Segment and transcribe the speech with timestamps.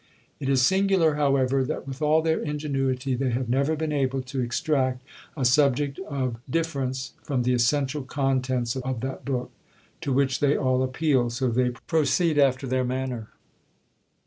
[0.39, 4.41] It is singular, however, that with all their ingenuity, they have never been able to
[4.41, 5.03] extract
[5.37, 9.51] a subject of difference from the essential contents of that book,
[10.01, 13.27] to which they all appeal—so they proceed after their manner.